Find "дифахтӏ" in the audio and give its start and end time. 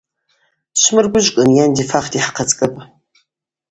1.75-2.15